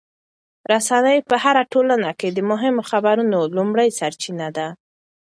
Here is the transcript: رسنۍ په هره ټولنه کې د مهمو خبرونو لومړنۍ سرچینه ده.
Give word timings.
رسنۍ 0.71 1.17
په 1.29 1.35
هره 1.43 1.63
ټولنه 1.73 2.09
کې 2.19 2.27
د 2.31 2.39
مهمو 2.49 2.81
خبرونو 2.91 3.37
لومړنۍ 3.55 3.89
سرچینه 3.99 4.47
ده. 4.57 4.67